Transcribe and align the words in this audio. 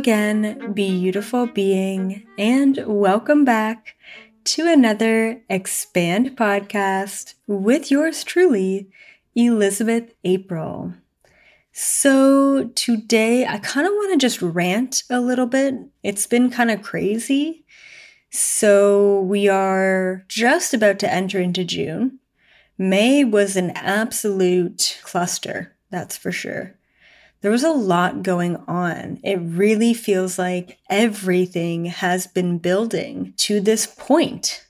Again, 0.00 0.72
beautiful 0.72 1.46
being, 1.46 2.26
and 2.38 2.82
welcome 2.86 3.44
back 3.44 3.96
to 4.44 4.66
another 4.66 5.42
Expand 5.50 6.38
podcast 6.38 7.34
with 7.46 7.90
yours 7.90 8.24
truly, 8.24 8.88
Elizabeth 9.34 10.14
April. 10.24 10.94
So, 11.72 12.70
today 12.74 13.46
I 13.46 13.58
kind 13.58 13.86
of 13.86 13.92
want 13.92 14.12
to 14.12 14.16
just 14.26 14.40
rant 14.40 15.02
a 15.10 15.20
little 15.20 15.44
bit. 15.44 15.74
It's 16.02 16.26
been 16.26 16.48
kind 16.48 16.70
of 16.70 16.80
crazy. 16.80 17.66
So, 18.30 19.20
we 19.20 19.48
are 19.48 20.24
just 20.28 20.72
about 20.72 20.98
to 21.00 21.12
enter 21.12 21.38
into 21.38 21.62
June. 21.62 22.20
May 22.78 23.22
was 23.22 23.54
an 23.54 23.72
absolute 23.72 24.98
cluster, 25.04 25.76
that's 25.90 26.16
for 26.16 26.32
sure 26.32 26.79
there 27.40 27.50
was 27.50 27.64
a 27.64 27.70
lot 27.70 28.22
going 28.22 28.56
on. 28.68 29.18
It 29.22 29.38
really 29.40 29.94
feels 29.94 30.38
like 30.38 30.78
everything 30.88 31.86
has 31.86 32.26
been 32.26 32.58
building 32.58 33.34
to 33.38 33.60
this 33.60 33.86
point, 33.86 34.66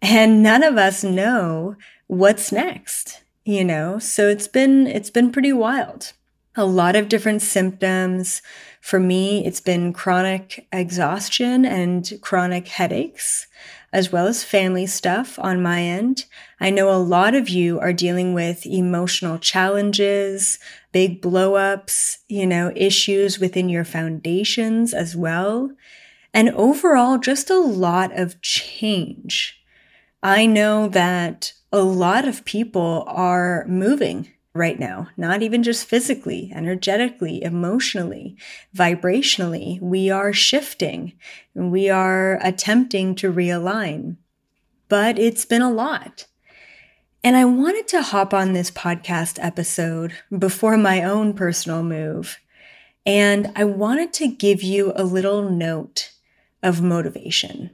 and 0.00 0.42
none 0.42 0.62
of 0.62 0.76
us 0.76 1.04
know 1.04 1.76
what's 2.06 2.52
next, 2.52 3.22
you 3.44 3.64
know? 3.64 3.98
So 3.98 4.28
it's 4.28 4.48
been 4.48 4.86
it's 4.86 5.10
been 5.10 5.30
pretty 5.30 5.52
wild. 5.52 6.12
A 6.56 6.64
lot 6.64 6.96
of 6.96 7.08
different 7.08 7.42
symptoms. 7.42 8.40
For 8.80 9.00
me, 9.00 9.44
it's 9.44 9.60
been 9.60 9.92
chronic 9.92 10.66
exhaustion 10.72 11.64
and 11.64 12.10
chronic 12.20 12.68
headaches 12.68 13.46
as 13.92 14.12
well 14.12 14.26
as 14.26 14.44
family 14.44 14.86
stuff 14.86 15.38
on 15.38 15.62
my 15.62 15.80
end. 15.80 16.26
I 16.60 16.68
know 16.68 16.90
a 16.90 17.00
lot 17.00 17.34
of 17.34 17.48
you 17.48 17.80
are 17.80 17.92
dealing 17.92 18.34
with 18.34 18.66
emotional 18.66 19.38
challenges, 19.38 20.58
big 20.92 21.22
blowups, 21.22 22.18
you 22.28 22.46
know, 22.46 22.72
issues 22.76 23.38
within 23.38 23.68
your 23.68 23.84
foundations 23.84 24.92
as 24.92 25.16
well. 25.16 25.70
And 26.34 26.50
overall, 26.50 27.16
just 27.16 27.48
a 27.48 27.58
lot 27.58 28.16
of 28.18 28.40
change. 28.42 29.62
I 30.22 30.44
know 30.44 30.88
that 30.88 31.52
a 31.72 31.80
lot 31.80 32.28
of 32.28 32.44
people 32.44 33.04
are 33.06 33.64
moving 33.66 34.28
right 34.56 34.78
now, 34.78 35.08
not 35.16 35.42
even 35.42 35.62
just 35.62 35.86
physically, 35.86 36.50
energetically, 36.54 37.42
emotionally, 37.42 38.36
vibrationally. 38.74 39.80
We 39.80 40.10
are 40.10 40.32
shifting. 40.32 41.12
We 41.54 41.88
are 41.90 42.38
attempting 42.42 43.14
to 43.16 43.32
realign. 43.32 44.16
But 44.88 45.18
it's 45.18 45.44
been 45.44 45.62
a 45.62 45.72
lot. 45.72 46.26
And 47.22 47.36
I 47.36 47.44
wanted 47.44 47.88
to 47.88 48.02
hop 48.02 48.32
on 48.32 48.52
this 48.52 48.70
podcast 48.70 49.38
episode 49.42 50.12
before 50.36 50.76
my 50.76 51.02
own 51.02 51.34
personal 51.34 51.82
move. 51.82 52.38
And 53.04 53.52
I 53.56 53.64
wanted 53.64 54.12
to 54.14 54.28
give 54.28 54.62
you 54.62 54.92
a 54.94 55.04
little 55.04 55.50
note 55.50 56.12
of 56.62 56.82
motivation. 56.82 57.70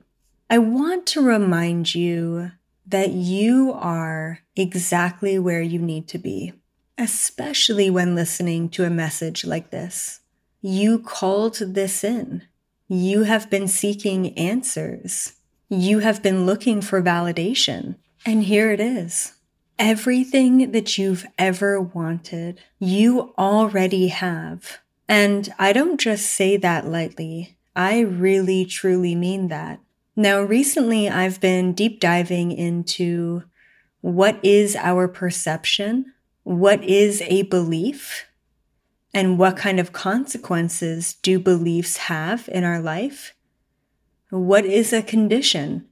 I 0.48 0.58
want 0.58 1.06
to 1.08 1.22
remind 1.22 1.94
you 1.94 2.52
that 2.86 3.10
you 3.10 3.72
are 3.72 4.40
exactly 4.56 5.38
where 5.38 5.62
you 5.62 5.78
need 5.78 6.08
to 6.08 6.18
be 6.18 6.52
especially 7.02 7.90
when 7.90 8.14
listening 8.14 8.68
to 8.68 8.84
a 8.84 8.90
message 8.90 9.44
like 9.44 9.70
this. 9.70 10.20
You 10.60 11.00
called 11.00 11.56
this 11.56 12.04
in. 12.04 12.42
You 12.86 13.24
have 13.24 13.50
been 13.50 13.66
seeking 13.66 14.38
answers. 14.38 15.32
You 15.68 15.98
have 15.98 16.22
been 16.22 16.46
looking 16.46 16.80
for 16.80 17.02
validation. 17.02 17.96
And 18.24 18.44
here 18.44 18.70
it 18.70 18.78
is. 18.78 19.32
Everything 19.80 20.70
that 20.70 20.96
you've 20.96 21.26
ever 21.38 21.80
wanted, 21.80 22.60
you 22.78 23.34
already 23.36 24.08
have. 24.08 24.78
And 25.08 25.52
I 25.58 25.72
don't 25.72 25.98
just 25.98 26.26
say 26.26 26.56
that 26.58 26.86
lightly. 26.86 27.58
I 27.74 27.98
really, 27.98 28.64
truly 28.64 29.16
mean 29.16 29.48
that. 29.48 29.80
Now, 30.14 30.40
recently 30.40 31.08
I've 31.08 31.40
been 31.40 31.72
deep 31.72 31.98
diving 31.98 32.52
into 32.52 33.42
what 34.02 34.38
is 34.44 34.76
our 34.76 35.08
perception 35.08 36.12
what 36.42 36.82
is 36.84 37.22
a 37.22 37.42
belief 37.42 38.26
and 39.14 39.38
what 39.38 39.56
kind 39.56 39.78
of 39.78 39.92
consequences 39.92 41.14
do 41.14 41.38
beliefs 41.38 41.96
have 41.98 42.48
in 42.52 42.64
our 42.64 42.80
life? 42.80 43.34
What 44.30 44.64
is 44.64 44.92
a 44.92 45.02
condition? 45.02 45.86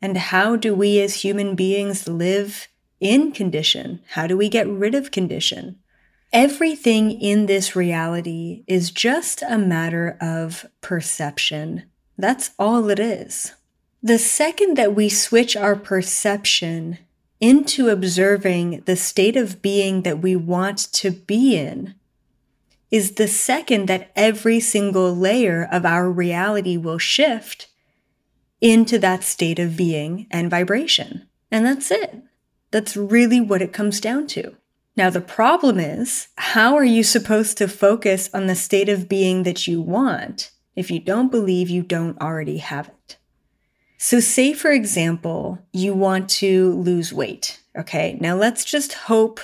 And 0.00 0.16
how 0.16 0.56
do 0.56 0.74
we 0.74 1.00
as 1.00 1.22
human 1.22 1.54
beings 1.54 2.08
live 2.08 2.68
in 3.00 3.32
condition? 3.32 4.00
How 4.10 4.26
do 4.26 4.36
we 4.36 4.48
get 4.48 4.68
rid 4.68 4.94
of 4.94 5.10
condition? 5.10 5.78
Everything 6.32 7.10
in 7.10 7.46
this 7.46 7.76
reality 7.76 8.64
is 8.66 8.90
just 8.90 9.42
a 9.42 9.58
matter 9.58 10.16
of 10.20 10.64
perception. 10.80 11.84
That's 12.16 12.52
all 12.58 12.88
it 12.88 12.98
is. 12.98 13.52
The 14.02 14.18
second 14.18 14.76
that 14.76 14.94
we 14.94 15.08
switch 15.08 15.56
our 15.56 15.76
perception 15.76 16.98
into 17.42 17.88
observing 17.88 18.84
the 18.86 18.94
state 18.94 19.36
of 19.36 19.60
being 19.60 20.02
that 20.02 20.22
we 20.22 20.36
want 20.36 20.78
to 20.78 21.10
be 21.10 21.56
in 21.58 21.92
is 22.88 23.12
the 23.12 23.26
second 23.26 23.88
that 23.88 24.12
every 24.14 24.60
single 24.60 25.14
layer 25.14 25.68
of 25.72 25.84
our 25.84 26.08
reality 26.08 26.76
will 26.76 26.98
shift 26.98 27.66
into 28.60 28.96
that 28.96 29.24
state 29.24 29.58
of 29.58 29.76
being 29.76 30.28
and 30.30 30.48
vibration. 30.48 31.26
And 31.50 31.66
that's 31.66 31.90
it. 31.90 32.22
That's 32.70 32.96
really 32.96 33.40
what 33.40 33.60
it 33.60 33.72
comes 33.72 34.00
down 34.00 34.28
to. 34.28 34.54
Now, 34.96 35.10
the 35.10 35.20
problem 35.20 35.80
is, 35.80 36.28
how 36.36 36.76
are 36.76 36.84
you 36.84 37.02
supposed 37.02 37.58
to 37.58 37.66
focus 37.66 38.30
on 38.32 38.46
the 38.46 38.54
state 38.54 38.88
of 38.88 39.08
being 39.08 39.42
that 39.42 39.66
you 39.66 39.80
want 39.80 40.52
if 40.76 40.92
you 40.92 41.00
don't 41.00 41.30
believe 41.30 41.68
you 41.68 41.82
don't 41.82 42.20
already 42.20 42.58
have 42.58 42.88
it? 42.88 43.16
So, 44.04 44.18
say 44.18 44.52
for 44.52 44.72
example, 44.72 45.60
you 45.72 45.94
want 45.94 46.28
to 46.30 46.72
lose 46.72 47.12
weight. 47.12 47.60
Okay. 47.78 48.18
Now 48.20 48.34
let's 48.34 48.64
just 48.64 48.94
hope 48.94 49.38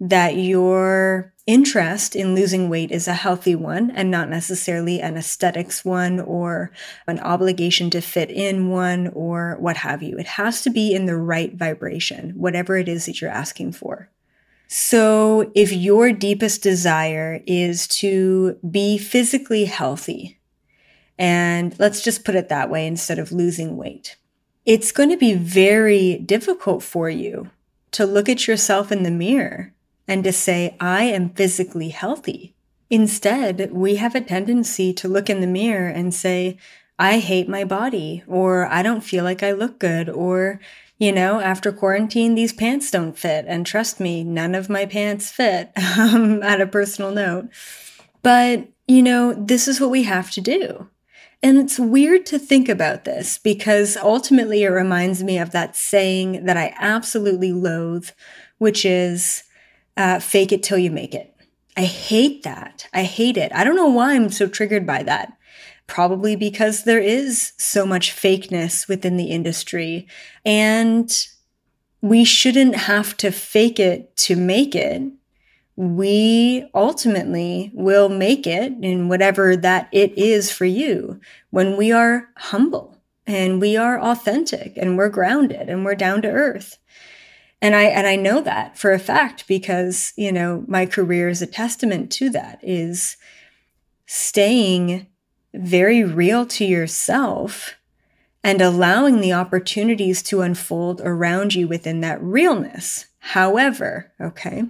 that 0.00 0.36
your 0.36 1.32
interest 1.46 2.16
in 2.16 2.34
losing 2.34 2.68
weight 2.68 2.90
is 2.90 3.06
a 3.06 3.14
healthy 3.14 3.54
one 3.54 3.92
and 3.92 4.10
not 4.10 4.28
necessarily 4.28 5.00
an 5.00 5.16
aesthetics 5.16 5.84
one 5.84 6.18
or 6.18 6.72
an 7.06 7.20
obligation 7.20 7.88
to 7.90 8.00
fit 8.00 8.32
in 8.32 8.68
one 8.68 9.06
or 9.14 9.58
what 9.60 9.76
have 9.76 10.02
you. 10.02 10.18
It 10.18 10.26
has 10.26 10.60
to 10.62 10.70
be 10.70 10.92
in 10.92 11.06
the 11.06 11.16
right 11.16 11.54
vibration, 11.54 12.30
whatever 12.30 12.76
it 12.76 12.88
is 12.88 13.06
that 13.06 13.20
you're 13.20 13.30
asking 13.30 13.74
for. 13.74 14.10
So 14.66 15.52
if 15.54 15.72
your 15.72 16.10
deepest 16.10 16.64
desire 16.64 17.44
is 17.46 17.86
to 17.98 18.58
be 18.68 18.98
physically 18.98 19.66
healthy, 19.66 20.40
and 21.18 21.74
let's 21.78 22.02
just 22.02 22.24
put 22.24 22.34
it 22.34 22.48
that 22.48 22.70
way 22.70 22.86
instead 22.86 23.18
of 23.18 23.32
losing 23.32 23.76
weight. 23.76 24.16
It's 24.64 24.92
going 24.92 25.10
to 25.10 25.16
be 25.16 25.34
very 25.34 26.16
difficult 26.18 26.82
for 26.82 27.08
you 27.10 27.50
to 27.92 28.06
look 28.06 28.28
at 28.28 28.48
yourself 28.48 28.90
in 28.90 29.02
the 29.02 29.10
mirror 29.10 29.72
and 30.08 30.24
to 30.24 30.32
say, 30.32 30.76
I 30.80 31.04
am 31.04 31.30
physically 31.30 31.90
healthy. 31.90 32.54
Instead, 32.90 33.72
we 33.72 33.96
have 33.96 34.14
a 34.14 34.20
tendency 34.20 34.92
to 34.94 35.08
look 35.08 35.30
in 35.30 35.40
the 35.40 35.46
mirror 35.46 35.88
and 35.88 36.14
say, 36.14 36.58
I 36.98 37.18
hate 37.18 37.48
my 37.48 37.64
body, 37.64 38.22
or 38.26 38.66
I 38.66 38.82
don't 38.82 39.00
feel 39.00 39.24
like 39.24 39.42
I 39.42 39.52
look 39.52 39.78
good, 39.78 40.08
or, 40.08 40.60
you 40.98 41.10
know, 41.10 41.40
after 41.40 41.72
quarantine, 41.72 42.34
these 42.34 42.52
pants 42.52 42.90
don't 42.90 43.18
fit. 43.18 43.46
And 43.48 43.66
trust 43.66 43.98
me, 43.98 44.22
none 44.22 44.54
of 44.54 44.70
my 44.70 44.86
pants 44.86 45.30
fit 45.30 45.72
um, 45.98 46.42
at 46.42 46.60
a 46.60 46.66
personal 46.66 47.10
note. 47.10 47.48
But, 48.22 48.68
you 48.86 49.02
know, 49.02 49.32
this 49.34 49.66
is 49.66 49.80
what 49.80 49.90
we 49.90 50.04
have 50.04 50.30
to 50.32 50.40
do. 50.40 50.88
And 51.44 51.58
it's 51.58 51.78
weird 51.78 52.24
to 52.26 52.38
think 52.38 52.70
about 52.70 53.04
this 53.04 53.36
because 53.36 53.98
ultimately 53.98 54.62
it 54.62 54.70
reminds 54.70 55.22
me 55.22 55.36
of 55.36 55.50
that 55.50 55.76
saying 55.76 56.46
that 56.46 56.56
I 56.56 56.74
absolutely 56.78 57.52
loathe, 57.52 58.08
which 58.56 58.86
is 58.86 59.42
uh, 59.94 60.20
fake 60.20 60.52
it 60.52 60.62
till 60.62 60.78
you 60.78 60.90
make 60.90 61.14
it. 61.14 61.36
I 61.76 61.82
hate 61.82 62.44
that. 62.44 62.88
I 62.94 63.02
hate 63.02 63.36
it. 63.36 63.52
I 63.52 63.62
don't 63.62 63.76
know 63.76 63.90
why 63.90 64.14
I'm 64.14 64.30
so 64.30 64.46
triggered 64.48 64.86
by 64.86 65.02
that. 65.02 65.34
Probably 65.86 66.34
because 66.34 66.84
there 66.84 66.98
is 66.98 67.52
so 67.58 67.84
much 67.84 68.16
fakeness 68.16 68.88
within 68.88 69.18
the 69.18 69.26
industry 69.26 70.08
and 70.46 71.14
we 72.00 72.24
shouldn't 72.24 72.74
have 72.74 73.18
to 73.18 73.30
fake 73.30 73.78
it 73.78 74.16
to 74.16 74.34
make 74.34 74.74
it 74.74 75.02
we 75.76 76.68
ultimately 76.74 77.72
will 77.74 78.08
make 78.08 78.46
it 78.46 78.72
in 78.82 79.08
whatever 79.08 79.56
that 79.56 79.88
it 79.92 80.16
is 80.16 80.50
for 80.50 80.64
you 80.64 81.20
when 81.50 81.76
we 81.76 81.90
are 81.90 82.28
humble 82.36 82.98
and 83.26 83.60
we 83.60 83.76
are 83.76 84.00
authentic 84.00 84.76
and 84.76 84.96
we're 84.96 85.08
grounded 85.08 85.68
and 85.68 85.84
we're 85.84 85.94
down 85.94 86.22
to 86.22 86.28
earth. 86.28 86.78
And 87.60 87.74
I, 87.74 87.84
and 87.84 88.06
I 88.06 88.16
know 88.16 88.40
that 88.42 88.76
for 88.76 88.92
a 88.92 88.98
fact 88.98 89.48
because, 89.48 90.12
you 90.16 90.30
know, 90.30 90.64
my 90.68 90.86
career 90.86 91.28
is 91.28 91.40
a 91.40 91.46
testament 91.46 92.12
to 92.12 92.30
that 92.30 92.60
is 92.62 93.16
staying 94.06 95.06
very 95.54 96.04
real 96.04 96.44
to 96.46 96.64
yourself 96.64 97.74
and 98.42 98.60
allowing 98.60 99.20
the 99.20 99.32
opportunities 99.32 100.22
to 100.24 100.42
unfold 100.42 101.00
around 101.02 101.54
you 101.54 101.66
within 101.66 102.00
that 102.00 102.22
realness. 102.22 103.06
However, 103.18 104.12
okay, 104.20 104.64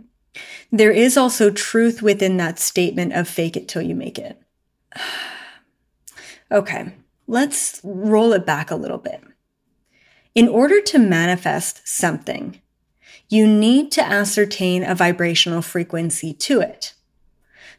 there 0.70 0.90
is 0.90 1.16
also 1.16 1.50
truth 1.50 2.02
within 2.02 2.36
that 2.38 2.58
statement 2.58 3.12
of 3.12 3.28
fake 3.28 3.56
it 3.56 3.68
till 3.68 3.82
you 3.82 3.94
make 3.94 4.18
it. 4.18 4.40
okay, 6.50 6.94
let's 7.26 7.80
roll 7.84 8.32
it 8.32 8.46
back 8.46 8.70
a 8.70 8.76
little 8.76 8.98
bit. 8.98 9.22
In 10.34 10.48
order 10.48 10.80
to 10.80 10.98
manifest 10.98 11.86
something, 11.86 12.60
you 13.28 13.46
need 13.46 13.92
to 13.92 14.04
ascertain 14.04 14.82
a 14.82 14.94
vibrational 14.94 15.62
frequency 15.62 16.32
to 16.34 16.60
it. 16.60 16.94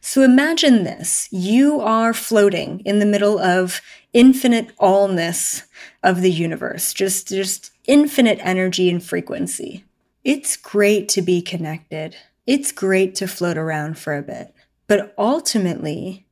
So 0.00 0.22
imagine 0.22 0.84
this. 0.84 1.28
You 1.30 1.80
are 1.80 2.14
floating 2.14 2.80
in 2.84 2.98
the 2.98 3.06
middle 3.06 3.38
of 3.38 3.80
infinite 4.12 4.76
allness 4.78 5.64
of 6.02 6.22
the 6.22 6.30
universe, 6.30 6.92
just, 6.92 7.28
just 7.28 7.72
infinite 7.86 8.38
energy 8.40 8.88
and 8.88 9.02
frequency. 9.02 9.84
It's 10.24 10.56
great 10.56 11.08
to 11.10 11.22
be 11.22 11.42
connected. 11.42 12.16
It's 12.46 12.72
great 12.72 13.14
to 13.16 13.26
float 13.26 13.58
around 13.58 13.98
for 13.98 14.16
a 14.16 14.22
bit. 14.22 14.54
But 14.86 15.14
ultimately, 15.18 16.26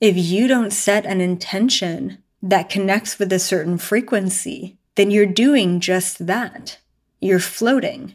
if 0.00 0.16
you 0.16 0.48
don't 0.48 0.72
set 0.72 1.06
an 1.06 1.20
intention 1.20 2.18
that 2.42 2.68
connects 2.68 3.18
with 3.18 3.32
a 3.32 3.38
certain 3.38 3.78
frequency, 3.78 4.78
then 4.96 5.10
you're 5.10 5.26
doing 5.26 5.80
just 5.80 6.26
that. 6.26 6.78
You're 7.20 7.38
floating. 7.40 8.14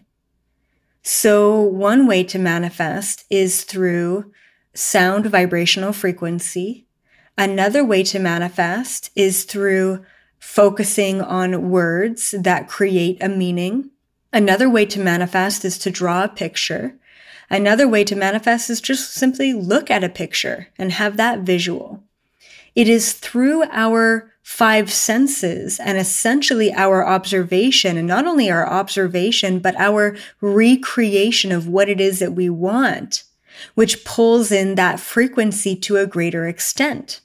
So, 1.04 1.60
one 1.60 2.06
way 2.06 2.24
to 2.26 2.38
manifest 2.38 3.26
is 3.32 3.64
through 3.64 4.32
sound 4.76 5.26
vibrational 5.26 5.94
frequency. 5.94 6.86
Another 7.38 7.84
way 7.84 8.04
to 8.04 8.20
manifest 8.20 9.10
is 9.16 9.46
through 9.46 10.06
focusing 10.38 11.22
on 11.22 11.72
words 11.72 12.36
that 12.38 12.68
create 12.68 13.22
a 13.22 13.30
meaning. 13.30 13.90
Another 14.32 14.70
way 14.70 14.86
to 14.86 15.00
manifest 15.00 15.66
is 15.66 15.78
to 15.80 15.90
draw 15.90 16.24
a 16.24 16.30
picture. 16.30 16.96
Another 17.51 17.88
way 17.88 18.03
to 18.06 18.15
manifest 18.15 18.69
is 18.69 18.81
just 18.81 19.13
simply 19.13 19.53
look 19.53 19.92
at 19.92 20.03
a 20.03 20.09
picture 20.09 20.69
and 20.77 20.92
have 20.92 21.18
that 21.18 21.42
visual. 21.42 22.03
It 22.74 22.88
is 22.88 23.13
through 23.13 23.65
our 23.71 24.31
five 24.42 24.92
senses 24.92 25.80
and 25.80 25.98
essentially 25.98 26.74
our 26.74 27.06
observation, 27.06 27.98
and 27.98 28.07
not 28.07 28.25
only 28.25 28.50
our 28.50 28.68
observation, 28.68 29.59
but 29.59 29.75
our 29.75 30.15
recreation 30.39 31.51
of 31.51 31.68
what 31.68 31.89
it 31.89 32.01
is 32.01 32.19
that 32.19 32.33
we 32.33 32.50
want 32.50 33.24
which 33.75 34.04
pulls 34.04 34.51
in 34.51 34.75
that 34.75 35.00
frequency 35.00 35.75
to 35.75 35.97
a 35.97 36.07
greater 36.07 36.47
extent. 36.47 37.21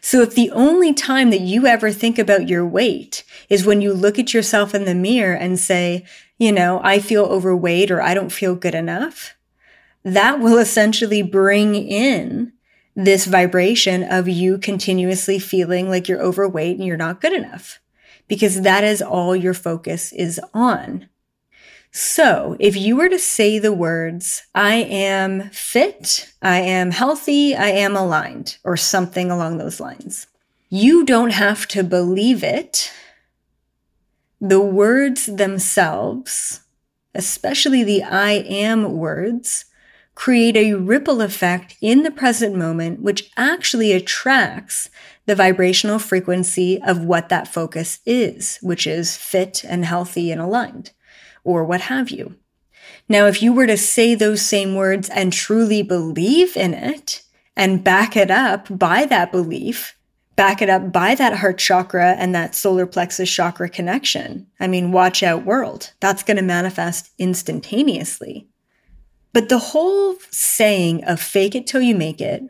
So 0.00 0.20
if 0.22 0.34
the 0.34 0.50
only 0.50 0.92
time 0.92 1.30
that 1.30 1.40
you 1.40 1.66
ever 1.66 1.90
think 1.90 2.18
about 2.18 2.48
your 2.48 2.66
weight 2.66 3.24
is 3.48 3.64
when 3.64 3.80
you 3.80 3.92
look 3.92 4.18
at 4.18 4.34
yourself 4.34 4.74
in 4.74 4.84
the 4.84 4.94
mirror 4.94 5.34
and 5.34 5.58
say, 5.58 6.04
you 6.38 6.52
know, 6.52 6.80
I 6.82 6.98
feel 6.98 7.24
overweight 7.24 7.90
or 7.90 8.02
I 8.02 8.14
don't 8.14 8.32
feel 8.32 8.54
good 8.54 8.74
enough, 8.74 9.34
that 10.04 10.40
will 10.40 10.58
essentially 10.58 11.22
bring 11.22 11.74
in 11.74 12.52
this 12.94 13.24
vibration 13.24 14.02
of 14.02 14.28
you 14.28 14.58
continuously 14.58 15.38
feeling 15.38 15.88
like 15.88 16.08
you're 16.08 16.22
overweight 16.22 16.76
and 16.76 16.86
you're 16.86 16.96
not 16.96 17.20
good 17.20 17.32
enough 17.32 17.80
because 18.28 18.62
that 18.62 18.84
is 18.84 19.00
all 19.00 19.34
your 19.34 19.54
focus 19.54 20.12
is 20.12 20.40
on. 20.52 21.08
So 21.90 22.56
if 22.58 22.74
you 22.74 22.96
were 22.96 23.10
to 23.10 23.18
say 23.18 23.58
the 23.58 23.72
words, 23.72 24.44
I 24.54 24.76
am 24.76 25.50
fit, 25.50 26.32
I 26.40 26.60
am 26.60 26.90
healthy, 26.90 27.54
I 27.54 27.68
am 27.68 27.94
aligned, 27.94 28.56
or 28.64 28.78
something 28.78 29.30
along 29.30 29.58
those 29.58 29.78
lines, 29.78 30.26
you 30.70 31.04
don't 31.04 31.32
have 31.32 31.68
to 31.68 31.84
believe 31.84 32.42
it. 32.42 32.90
The 34.40 34.60
words 34.60 35.26
themselves, 35.26 36.60
especially 37.14 37.84
the 37.84 38.02
I 38.02 38.30
am 38.32 38.96
words, 38.96 39.66
create 40.22 40.56
a 40.56 40.74
ripple 40.74 41.20
effect 41.20 41.74
in 41.80 42.04
the 42.04 42.10
present 42.12 42.54
moment, 42.54 43.02
which 43.02 43.28
actually 43.36 43.90
attracts 43.90 44.88
the 45.26 45.34
vibrational 45.34 45.98
frequency 45.98 46.80
of 46.82 47.04
what 47.04 47.28
that 47.28 47.48
focus 47.48 47.98
is, 48.06 48.56
which 48.62 48.86
is 48.86 49.16
fit 49.16 49.64
and 49.64 49.84
healthy 49.84 50.30
and 50.30 50.40
aligned 50.40 50.92
or 51.42 51.64
what 51.64 51.80
have 51.80 52.08
you. 52.08 52.36
Now, 53.08 53.26
if 53.26 53.42
you 53.42 53.52
were 53.52 53.66
to 53.66 53.76
say 53.76 54.14
those 54.14 54.40
same 54.40 54.76
words 54.76 55.08
and 55.08 55.32
truly 55.32 55.82
believe 55.82 56.56
in 56.56 56.72
it 56.72 57.22
and 57.56 57.82
back 57.82 58.16
it 58.16 58.30
up 58.30 58.68
by 58.70 59.06
that 59.06 59.32
belief, 59.32 59.96
back 60.36 60.62
it 60.62 60.70
up 60.70 60.92
by 60.92 61.16
that 61.16 61.38
heart 61.38 61.58
chakra 61.58 62.12
and 62.12 62.32
that 62.32 62.54
solar 62.54 62.86
plexus 62.86 63.28
chakra 63.28 63.68
connection, 63.68 64.46
I 64.60 64.68
mean, 64.68 64.92
watch 64.92 65.24
out 65.24 65.44
world. 65.44 65.94
That's 65.98 66.22
going 66.22 66.36
to 66.36 66.44
manifest 66.44 67.10
instantaneously. 67.18 68.46
But 69.32 69.48
the 69.48 69.58
whole 69.58 70.16
saying 70.30 71.04
of 71.04 71.20
fake 71.20 71.54
it 71.54 71.66
till 71.66 71.80
you 71.80 71.94
make 71.94 72.20
it 72.20 72.42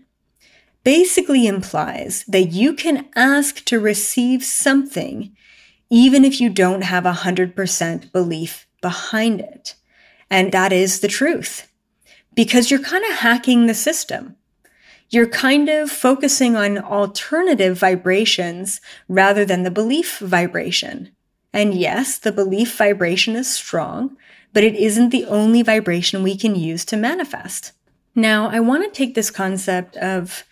basically 0.84 1.46
implies 1.46 2.24
that 2.26 2.52
you 2.52 2.74
can 2.74 3.08
ask 3.14 3.64
to 3.66 3.78
receive 3.78 4.44
something 4.44 5.36
even 5.90 6.24
if 6.24 6.40
you 6.40 6.48
don't 6.48 6.82
have 6.82 7.04
a 7.04 7.12
100% 7.12 8.12
belief 8.12 8.66
behind 8.80 9.40
it. 9.40 9.74
And 10.30 10.50
that 10.50 10.72
is 10.72 11.00
the 11.00 11.08
truth 11.08 11.68
because 12.34 12.70
you're 12.70 12.80
kind 12.80 13.04
of 13.04 13.18
hacking 13.18 13.66
the 13.66 13.74
system. 13.74 14.36
You're 15.10 15.28
kind 15.28 15.68
of 15.68 15.90
focusing 15.90 16.56
on 16.56 16.78
alternative 16.78 17.78
vibrations 17.78 18.80
rather 19.08 19.44
than 19.44 19.62
the 19.62 19.70
belief 19.70 20.18
vibration. 20.18 21.14
And 21.52 21.74
yes, 21.74 22.18
the 22.18 22.32
belief 22.32 22.76
vibration 22.76 23.36
is 23.36 23.52
strong, 23.52 24.16
but 24.52 24.64
it 24.64 24.74
isn't 24.74 25.10
the 25.10 25.26
only 25.26 25.62
vibration 25.62 26.22
we 26.22 26.36
can 26.36 26.54
use 26.54 26.84
to 26.86 26.96
manifest. 26.96 27.72
Now, 28.14 28.48
I 28.50 28.60
want 28.60 28.84
to 28.84 28.90
take 28.90 29.14
this 29.14 29.30
concept 29.30 29.96
of 29.96 30.44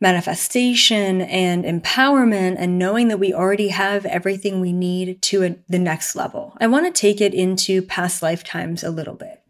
manifestation 0.00 1.20
and 1.22 1.64
empowerment 1.64 2.56
and 2.58 2.76
knowing 2.76 3.06
that 3.06 3.20
we 3.20 3.32
already 3.32 3.68
have 3.68 4.04
everything 4.04 4.60
we 4.60 4.72
need 4.72 5.22
to 5.22 5.44
a, 5.44 5.56
the 5.68 5.78
next 5.78 6.16
level. 6.16 6.56
I 6.60 6.66
want 6.66 6.92
to 6.92 7.00
take 7.00 7.20
it 7.20 7.32
into 7.32 7.82
past 7.82 8.20
lifetimes 8.20 8.82
a 8.82 8.90
little 8.90 9.14
bit. 9.14 9.42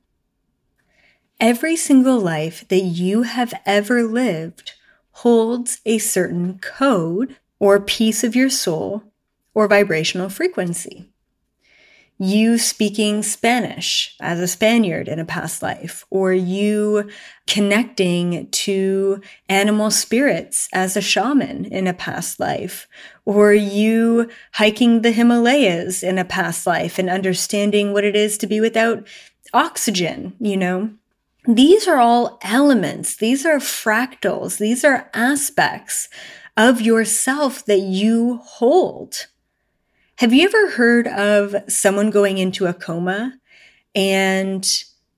Every 1.40 1.75
single 1.75 2.20
life 2.20 2.68
that 2.68 2.82
you 2.82 3.22
have 3.22 3.54
ever 3.64 4.02
lived 4.02 4.73
holds 5.12 5.80
a 5.87 5.97
certain 5.97 6.58
code 6.58 7.37
or 7.58 7.80
piece 7.80 8.23
of 8.23 8.37
your 8.37 8.50
soul 8.50 9.12
or 9.54 9.68
vibrational 9.68 10.28
frequency 10.28 11.12
you 12.23 12.56
speaking 12.56 13.21
Spanish 13.21 14.14
as 14.21 14.38
a 14.38 14.47
Spaniard 14.47 15.09
in 15.09 15.18
a 15.18 15.25
past 15.25 15.61
life, 15.61 16.04
or 16.09 16.32
you 16.32 17.11
connecting 17.49 18.49
to 18.50 19.21
animal 19.49 19.90
spirits 19.90 20.68
as 20.73 20.97
a 20.97 21.00
shaman 21.00 21.64
in 21.64 21.88
a 21.88 21.92
past 21.92 22.38
life, 22.38 22.87
or 23.25 23.52
you 23.52 24.28
hiking 24.52 25.02
the 25.02 25.11
Himalayas 25.11 26.04
in 26.04 26.16
a 26.16 26.25
past 26.25 26.64
life 26.64 26.97
and 26.97 27.11
understanding 27.11 27.92
what 27.92 28.04
it 28.04 28.14
is 28.14 28.38
to 28.38 28.47
be 28.47 28.61
without 28.61 29.04
oxygen, 29.52 30.35
you 30.38 30.56
know. 30.56 30.90
These 31.49 31.88
are 31.88 31.99
all 31.99 32.38
elements. 32.42 33.16
These 33.16 33.44
are 33.44 33.59
fractals. 33.59 34.59
These 34.59 34.85
are 34.85 35.11
aspects 35.12 36.09
of 36.56 36.80
yourself 36.80 37.64
that 37.64 37.80
you 37.80 38.37
hold. 38.44 39.26
Have 40.23 40.33
you 40.33 40.45
ever 40.45 40.71
heard 40.71 41.09
of 41.09 41.57
someone 41.67 42.11
going 42.11 42.38
into 42.38 42.67
a 42.67 42.73
coma 42.73 43.41
and 43.93 44.64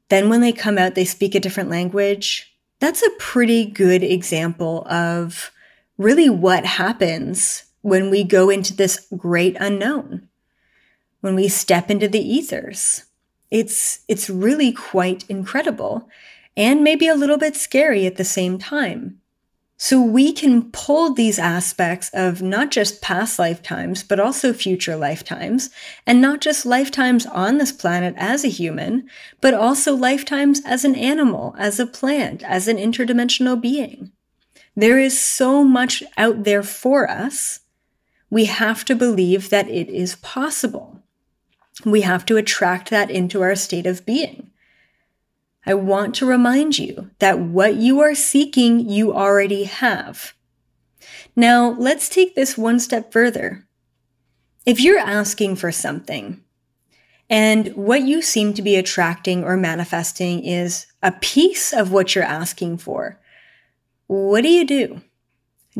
then 0.08 0.30
when 0.30 0.40
they 0.40 0.50
come 0.50 0.78
out, 0.78 0.94
they 0.94 1.04
speak 1.04 1.34
a 1.34 1.40
different 1.40 1.68
language? 1.68 2.56
That's 2.80 3.02
a 3.02 3.10
pretty 3.18 3.66
good 3.66 4.02
example 4.02 4.86
of 4.88 5.50
really 5.98 6.30
what 6.30 6.64
happens 6.64 7.64
when 7.82 8.08
we 8.08 8.24
go 8.24 8.48
into 8.48 8.74
this 8.74 9.06
great 9.14 9.58
unknown, 9.60 10.26
when 11.20 11.34
we 11.34 11.48
step 11.48 11.90
into 11.90 12.08
the 12.08 12.26
ethers. 12.26 13.04
It's, 13.50 14.06
it's 14.08 14.30
really 14.30 14.72
quite 14.72 15.28
incredible 15.28 16.08
and 16.56 16.82
maybe 16.82 17.08
a 17.08 17.14
little 17.14 17.36
bit 17.36 17.56
scary 17.56 18.06
at 18.06 18.16
the 18.16 18.24
same 18.24 18.56
time. 18.56 19.20
So 19.76 20.00
we 20.00 20.32
can 20.32 20.70
pull 20.70 21.12
these 21.12 21.38
aspects 21.38 22.08
of 22.14 22.40
not 22.40 22.70
just 22.70 23.02
past 23.02 23.38
lifetimes, 23.38 24.02
but 24.04 24.20
also 24.20 24.52
future 24.52 24.96
lifetimes, 24.96 25.70
and 26.06 26.20
not 26.20 26.40
just 26.40 26.64
lifetimes 26.64 27.26
on 27.26 27.58
this 27.58 27.72
planet 27.72 28.14
as 28.16 28.44
a 28.44 28.48
human, 28.48 29.08
but 29.40 29.52
also 29.52 29.94
lifetimes 29.94 30.62
as 30.64 30.84
an 30.84 30.94
animal, 30.94 31.56
as 31.58 31.80
a 31.80 31.86
plant, 31.86 32.42
as 32.44 32.68
an 32.68 32.76
interdimensional 32.76 33.60
being. 33.60 34.12
There 34.76 34.98
is 34.98 35.20
so 35.20 35.64
much 35.64 36.02
out 36.16 36.44
there 36.44 36.62
for 36.62 37.10
us. 37.10 37.60
We 38.30 38.46
have 38.46 38.84
to 38.86 38.94
believe 38.94 39.50
that 39.50 39.68
it 39.68 39.88
is 39.88 40.16
possible. 40.16 41.02
We 41.84 42.02
have 42.02 42.24
to 42.26 42.36
attract 42.36 42.90
that 42.90 43.10
into 43.10 43.42
our 43.42 43.56
state 43.56 43.86
of 43.86 44.06
being. 44.06 44.50
I 45.66 45.74
want 45.74 46.14
to 46.16 46.26
remind 46.26 46.78
you 46.78 47.10
that 47.18 47.38
what 47.38 47.76
you 47.76 48.00
are 48.00 48.14
seeking, 48.14 48.88
you 48.88 49.14
already 49.14 49.64
have. 49.64 50.34
Now, 51.34 51.74
let's 51.78 52.08
take 52.08 52.34
this 52.34 52.58
one 52.58 52.78
step 52.78 53.12
further. 53.12 53.66
If 54.66 54.80
you're 54.80 54.98
asking 54.98 55.56
for 55.56 55.72
something, 55.72 56.42
and 57.30 57.68
what 57.74 58.02
you 58.02 58.20
seem 58.20 58.52
to 58.54 58.62
be 58.62 58.76
attracting 58.76 59.44
or 59.44 59.56
manifesting 59.56 60.44
is 60.44 60.86
a 61.02 61.12
piece 61.12 61.72
of 61.72 61.90
what 61.90 62.14
you're 62.14 62.24
asking 62.24 62.78
for, 62.78 63.18
what 64.06 64.42
do 64.42 64.48
you 64.48 64.66
do? 64.66 65.00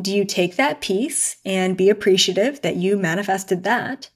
Do 0.00 0.14
you 0.14 0.24
take 0.24 0.56
that 0.56 0.80
piece 0.80 1.36
and 1.44 1.76
be 1.76 1.90
appreciative 1.90 2.62
that 2.62 2.76
you 2.76 2.96
manifested 2.96 3.62
that? 3.64 4.10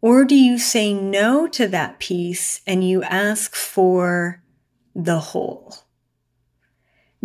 Or 0.00 0.24
do 0.24 0.34
you 0.34 0.58
say 0.58 0.92
no 0.92 1.46
to 1.48 1.66
that 1.68 1.98
piece 1.98 2.60
and 2.66 2.86
you 2.86 3.02
ask 3.04 3.54
for 3.54 4.42
the 4.94 5.18
whole? 5.18 5.74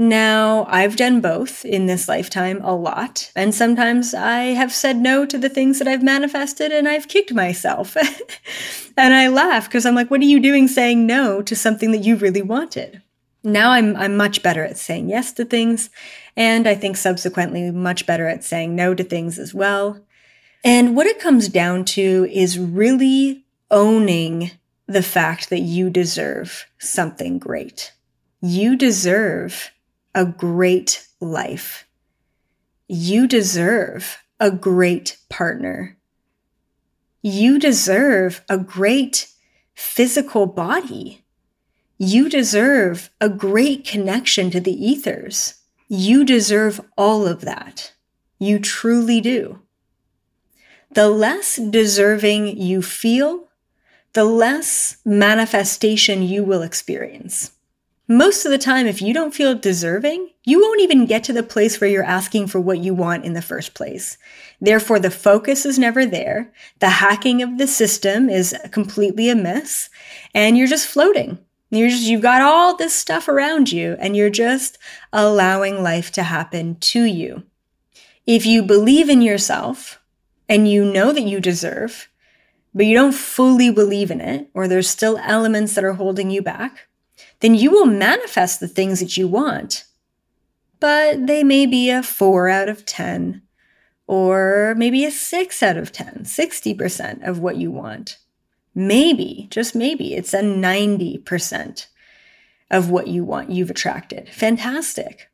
Now, 0.02 0.66
I've 0.70 0.96
done 0.96 1.20
both 1.20 1.66
in 1.66 1.86
this 1.86 2.08
lifetime 2.08 2.62
a 2.64 2.74
lot, 2.74 3.34
and 3.36 3.54
sometimes 3.54 4.14
I 4.14 4.54
have 4.54 4.72
said 4.72 4.96
no 4.96 5.26
to 5.26 5.38
the 5.38 5.50
things 5.50 5.78
that 5.78 5.90
I've 5.90 6.02
manifested 6.02 6.72
and 6.72 6.88
I've 6.88 7.10
kicked 7.10 7.34
myself. 7.34 7.98
and 8.98 9.14
I 9.14 9.28
laugh 9.28 9.66
because 9.66 9.86
I'm 9.86 9.96
like, 9.96 10.10
what 10.10 10.22
are 10.22 10.24
you 10.24 10.40
doing 10.40 10.70
saying 10.70 11.06
no 11.06 11.42
to 11.42 11.54
something 11.54 11.92
that 11.92 12.06
you 12.06 12.16
really 12.16 12.42
wanted? 12.42 13.02
Now 13.44 13.72
I'm 13.72 13.96
I'm 13.98 14.16
much 14.16 14.42
better 14.42 14.64
at 14.64 14.78
saying 14.78 15.10
yes 15.10 15.34
to 15.34 15.44
things, 15.44 15.90
and 16.38 16.66
I 16.66 16.76
think 16.76 16.96
subsequently 16.96 17.70
much 17.72 18.06
better 18.06 18.28
at 18.28 18.46
saying 18.46 18.76
no 18.76 18.94
to 18.94 19.04
things 19.04 19.38
as 19.38 19.54
well. 19.54 20.00
And 20.64 20.96
what 20.96 21.08
it 21.08 21.20
comes 21.20 21.50
down 21.50 21.84
to 21.86 22.28
is 22.32 22.58
really 22.58 23.46
owning 23.72 24.52
the 24.90 25.04
fact 25.04 25.52
that 25.52 25.60
you 25.60 25.92
deserve 25.92 26.66
something 26.80 27.38
great. 27.38 27.94
You 28.42 28.76
deserve 28.76 29.72
a 30.16 30.26
great 30.26 31.08
life. 31.22 31.88
You 32.88 33.28
deserve 33.28 34.18
a 34.40 34.50
great 34.50 35.18
partner. 35.30 35.96
You 37.22 37.60
deserve 37.60 38.44
a 38.50 38.58
great 38.58 39.28
physical 39.76 40.48
body. 40.48 41.24
You 42.00 42.28
deserve 42.28 43.12
a 43.22 43.30
great 43.30 43.86
connection 43.86 44.50
to 44.50 44.60
the 44.60 44.74
ethers. 44.74 45.62
You 45.88 46.26
deserve 46.26 46.82
all 46.98 47.28
of 47.28 47.42
that. 47.42 47.94
You 48.40 48.58
truly 48.58 49.22
do. 49.22 49.62
The 50.92 51.10
less 51.10 51.58
deserving 51.58 52.58
you 52.58 52.82
feel, 52.82 53.49
the 54.14 54.24
less 54.24 54.98
manifestation 55.06 56.24
you 56.24 56.44
will 56.44 56.62
experience. 56.62 57.52
Most 58.12 58.44
of 58.44 58.52
the 58.52 58.58
time, 58.58 58.88
if 58.88 59.04
you 59.04 59.14
don't 59.14 59.36
feel 59.36 59.54
deserving, 59.54 60.32
you 60.44 60.60
won't 60.60 60.82
even 60.82 61.06
get 61.06 61.24
to 61.26 61.34
the 61.34 61.44
place 61.44 61.80
where 61.80 61.90
you're 61.90 62.04
asking 62.04 62.48
for 62.48 62.60
what 62.60 62.80
you 62.80 62.92
want 62.92 63.24
in 63.24 63.34
the 63.34 63.42
first 63.42 63.76
place. 63.76 64.18
Therefore, 64.60 64.98
the 64.98 65.12
focus 65.12 65.64
is 65.64 65.78
never 65.78 66.08
there. 66.08 66.52
The 66.80 66.90
hacking 66.90 67.44
of 67.44 67.60
the 67.60 67.68
system 67.68 68.28
is 68.28 68.58
completely 68.72 69.30
amiss 69.30 69.92
and 70.34 70.58
you're 70.58 70.66
just 70.66 70.88
floating. 70.88 71.38
You're 71.70 71.90
just, 71.90 72.02
you've 72.02 72.24
got 72.24 72.42
all 72.42 72.76
this 72.76 72.96
stuff 72.96 73.28
around 73.28 73.72
you 73.72 73.96
and 74.00 74.16
you're 74.16 74.32
just 74.32 74.80
allowing 75.14 75.84
life 75.84 76.12
to 76.14 76.24
happen 76.24 76.78
to 76.80 77.04
you. 77.04 77.44
If 78.26 78.44
you 78.44 78.64
believe 78.64 79.08
in 79.08 79.22
yourself 79.22 80.02
and 80.48 80.68
you 80.68 80.84
know 80.84 81.14
that 81.14 81.22
you 81.22 81.40
deserve, 81.40 82.09
but 82.74 82.86
you 82.86 82.96
don't 82.96 83.14
fully 83.14 83.72
believe 83.72 84.12
in 84.12 84.22
it, 84.22 84.50
or 84.54 84.68
there's 84.68 84.90
still 84.90 85.18
elements 85.24 85.76
that 85.76 85.84
are 85.84 85.94
holding 85.94 86.30
you 86.30 86.42
back, 86.42 86.88
then 87.40 87.56
you 87.56 87.72
will 87.72 87.86
manifest 87.86 88.60
the 88.60 88.68
things 88.68 89.00
that 89.00 89.18
you 89.18 89.28
want. 89.28 89.86
But 90.80 91.28
they 91.28 91.44
may 91.44 91.66
be 91.66 91.90
a 91.90 92.04
four 92.04 92.50
out 92.50 92.70
of 92.70 92.86
10, 92.86 93.42
or 94.08 94.76
maybe 94.78 95.04
a 95.06 95.12
six 95.12 95.62
out 95.62 95.78
of 95.78 95.92
10, 95.92 96.24
60% 96.24 97.28
of 97.28 97.40
what 97.40 97.58
you 97.58 97.72
want. 97.72 98.18
Maybe, 98.76 99.48
just 99.50 99.76
maybe, 99.76 100.14
it's 100.14 100.34
a 100.34 100.42
90% 100.42 101.88
of 102.72 102.90
what 102.90 103.08
you 103.08 103.24
want 103.24 103.50
you've 103.50 103.72
attracted. 103.72 104.30
Fantastic. 104.30 105.30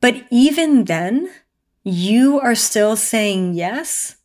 But 0.00 0.24
even 0.30 0.84
then, 0.84 1.30
you 1.82 2.38
are 2.38 2.54
still 2.54 2.96
saying 2.96 3.54
yes 3.54 4.17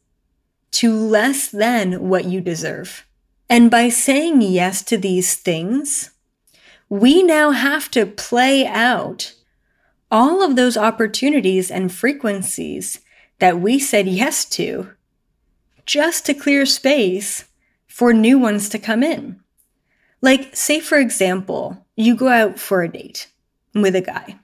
to 0.73 0.93
less 0.93 1.47
than 1.47 2.09
what 2.09 2.25
you 2.25 2.41
deserve. 2.41 3.05
And 3.49 3.69
by 3.69 3.89
saying 3.89 4.41
yes 4.41 4.81
to 4.83 4.97
these 4.97 5.35
things, 5.35 6.11
we 6.89 7.23
now 7.23 7.51
have 7.51 7.89
to 7.91 8.05
play 8.05 8.65
out 8.65 9.33
all 10.11 10.43
of 10.43 10.55
those 10.55 10.77
opportunities 10.77 11.71
and 11.71 11.91
frequencies 11.91 12.99
that 13.39 13.59
we 13.59 13.79
said 13.79 14.07
yes 14.07 14.45
to 14.45 14.91
just 15.85 16.25
to 16.25 16.33
clear 16.33 16.65
space 16.65 17.45
for 17.87 18.13
new 18.13 18.39
ones 18.39 18.69
to 18.69 18.79
come 18.79 19.03
in. 19.03 19.39
Like, 20.21 20.55
say, 20.55 20.79
for 20.79 20.97
example, 20.97 21.85
you 21.95 22.15
go 22.15 22.29
out 22.29 22.57
for 22.57 22.81
a 22.81 22.91
date 22.91 23.27
with 23.75 23.95
a 23.95 24.01
guy. 24.01 24.39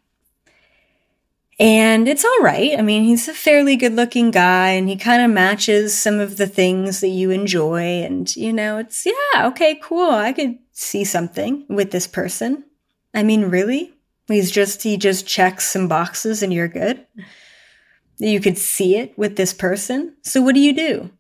And 1.60 2.08
it's 2.08 2.24
all 2.24 2.40
right. 2.40 2.80
I 2.80 2.82
mean, 2.82 3.04
he's 3.04 3.28
a 3.28 3.34
fairly 3.34 3.76
good 3.76 3.94
looking 3.94 4.32
guy 4.32 4.70
and 4.70 4.88
he 4.88 4.96
kind 4.96 5.22
of 5.22 5.30
matches 5.30 5.98
some 5.98 6.20
of 6.20 6.38
the 6.38 6.48
things 6.48 7.02
that 7.02 7.10
you 7.10 7.32
enjoy. 7.32 8.04
And, 8.04 8.34
you 8.36 8.54
know, 8.54 8.78
it's, 8.78 9.06
yeah, 9.06 9.48
okay, 9.48 9.78
cool. 9.84 10.12
I 10.12 10.32
could 10.32 10.58
see 10.72 11.04
something 11.04 11.66
with 11.68 11.92
this 11.92 12.08
person. 12.08 12.64
I 13.14 13.24
mean, 13.24 13.46
really? 13.46 13.94
He's 14.28 14.52
just, 14.52 14.84
he 14.84 14.96
just 14.96 15.28
checks 15.28 15.70
some 15.70 15.90
boxes 15.90 16.42
and 16.42 16.54
you're 16.54 16.70
good. 16.70 17.06
You 18.20 18.40
could 18.40 18.58
see 18.58 18.96
it 18.96 19.18
with 19.18 19.36
this 19.36 19.54
person. 19.54 20.16
So 20.24 20.42
what 20.42 20.56
do 20.56 20.62
you 20.62 20.74
do? 20.74 21.12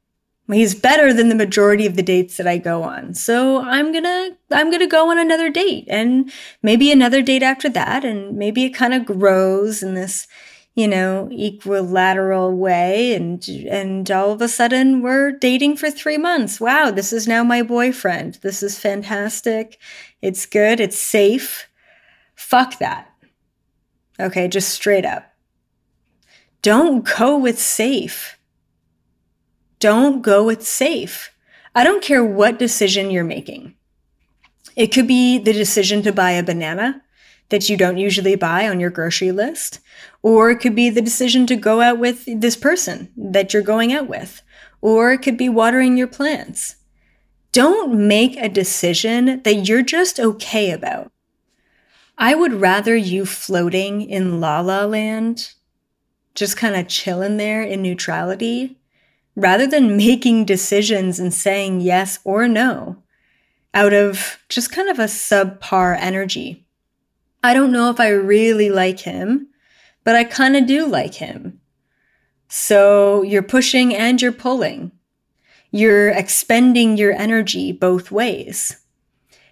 He's 0.57 0.73
better 0.73 1.13
than 1.13 1.29
the 1.29 1.35
majority 1.35 1.85
of 1.85 1.95
the 1.95 2.01
dates 2.01 2.37
that 2.37 2.47
I 2.47 2.57
go 2.57 2.81
on. 2.81 3.13
So 3.13 3.61
I'm 3.61 3.93
gonna, 3.93 4.31
I'm 4.51 4.71
gonna 4.71 4.87
go 4.87 5.11
on 5.11 5.19
another 5.19 5.49
date 5.49 5.85
and 5.87 6.31
maybe 6.63 6.91
another 6.91 7.21
date 7.21 7.43
after 7.43 7.69
that. 7.69 8.03
And 8.03 8.35
maybe 8.35 8.63
it 8.63 8.71
kind 8.71 8.93
of 8.95 9.05
grows 9.05 9.83
in 9.83 9.93
this, 9.93 10.27
you 10.73 10.87
know, 10.87 11.29
equilateral 11.31 12.55
way. 12.57 13.13
And, 13.13 13.47
and 13.69 14.09
all 14.09 14.31
of 14.31 14.41
a 14.41 14.47
sudden 14.47 15.03
we're 15.03 15.31
dating 15.31 15.77
for 15.77 15.91
three 15.91 16.17
months. 16.17 16.59
Wow. 16.59 16.89
This 16.89 17.13
is 17.13 17.27
now 17.27 17.43
my 17.43 17.61
boyfriend. 17.61 18.39
This 18.41 18.63
is 18.63 18.79
fantastic. 18.79 19.77
It's 20.21 20.47
good. 20.47 20.79
It's 20.79 20.97
safe. 20.97 21.67
Fuck 22.33 22.79
that. 22.79 23.11
Okay. 24.19 24.47
Just 24.47 24.69
straight 24.69 25.05
up. 25.05 25.31
Don't 26.63 27.05
go 27.17 27.37
with 27.37 27.59
safe 27.59 28.38
don't 29.79 30.21
go 30.21 30.43
with 30.43 30.65
safe. 30.65 31.31
I 31.73 31.83
don't 31.83 32.03
care 32.03 32.23
what 32.23 32.59
decision 32.59 33.11
you're 33.11 33.23
making. 33.23 33.75
It 34.75 34.87
could 34.93 35.07
be 35.07 35.37
the 35.37 35.53
decision 35.53 36.01
to 36.03 36.11
buy 36.11 36.31
a 36.31 36.43
banana 36.43 37.01
that 37.49 37.69
you 37.69 37.77
don't 37.77 37.97
usually 37.97 38.35
buy 38.35 38.67
on 38.67 38.79
your 38.79 38.89
grocery 38.89 39.31
list, 39.31 39.79
or 40.21 40.51
it 40.51 40.57
could 40.57 40.75
be 40.75 40.89
the 40.89 41.01
decision 41.01 41.47
to 41.47 41.55
go 41.55 41.81
out 41.81 41.97
with 41.97 42.25
this 42.27 42.55
person 42.55 43.11
that 43.17 43.53
you're 43.53 43.63
going 43.63 43.91
out 43.91 44.07
with, 44.07 44.41
or 44.81 45.11
it 45.11 45.21
could 45.21 45.37
be 45.37 45.49
watering 45.49 45.97
your 45.97 46.07
plants. 46.07 46.75
Don't 47.51 48.07
make 48.07 48.37
a 48.37 48.47
decision 48.47 49.41
that 49.43 49.67
you're 49.67 49.81
just 49.81 50.19
okay 50.19 50.71
about. 50.71 51.11
I 52.17 52.35
would 52.35 52.53
rather 52.53 52.95
you 52.95 53.25
floating 53.25 54.01
in 54.01 54.39
la 54.39 54.59
la 54.59 54.85
land, 54.85 55.53
just 56.35 56.57
kind 56.57 56.75
of 56.75 56.87
chilling 56.87 57.37
there 57.37 57.63
in 57.63 57.81
neutrality, 57.81 58.78
rather 59.39 59.65
than 59.65 59.97
making 59.97 60.45
decisions 60.45 61.19
and 61.19 61.33
saying 61.33 61.81
yes 61.81 62.19
or 62.23 62.47
no 62.47 63.01
out 63.73 63.93
of 63.93 64.39
just 64.49 64.71
kind 64.71 64.89
of 64.89 64.99
a 64.99 65.03
subpar 65.03 65.97
energy. 65.99 66.65
I 67.43 67.53
don't 67.53 67.71
know 67.71 67.89
if 67.89 67.99
I 67.99 68.09
really 68.09 68.69
like 68.69 69.01
him, 69.01 69.47
but 70.03 70.15
I 70.15 70.23
kind 70.23 70.55
of 70.55 70.65
do 70.65 70.85
like 70.85 71.15
him. 71.15 71.61
So 72.47 73.21
you're 73.21 73.43
pushing 73.43 73.93
and 73.95 74.21
you're 74.21 74.31
pulling. 74.31 74.91
You're 75.71 76.09
expending 76.09 76.97
your 76.97 77.13
energy 77.13 77.71
both 77.71 78.11
ways. 78.11 78.77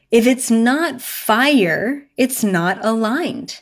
If 0.10 0.25
it's 0.25 0.50
not 0.50 1.01
fire, 1.01 2.08
it's 2.17 2.44
not 2.44 2.84
aligned. 2.84 3.62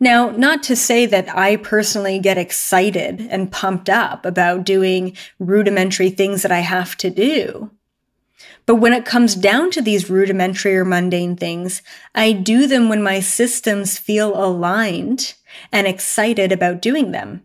Now, 0.00 0.30
not 0.30 0.62
to 0.64 0.76
say 0.76 1.06
that 1.06 1.28
I 1.36 1.56
personally 1.56 2.18
get 2.18 2.38
excited 2.38 3.26
and 3.30 3.52
pumped 3.52 3.88
up 3.88 4.24
about 4.24 4.64
doing 4.64 5.16
rudimentary 5.38 6.10
things 6.10 6.42
that 6.42 6.52
I 6.52 6.60
have 6.60 6.96
to 6.98 7.10
do. 7.10 7.70
But 8.66 8.76
when 8.76 8.92
it 8.92 9.04
comes 9.04 9.34
down 9.34 9.70
to 9.72 9.82
these 9.82 10.08
rudimentary 10.08 10.76
or 10.76 10.84
mundane 10.84 11.36
things, 11.36 11.82
I 12.14 12.32
do 12.32 12.66
them 12.66 12.88
when 12.88 13.02
my 13.02 13.20
systems 13.20 13.98
feel 13.98 14.34
aligned 14.42 15.34
and 15.70 15.86
excited 15.86 16.50
about 16.50 16.80
doing 16.80 17.12
them. 17.12 17.42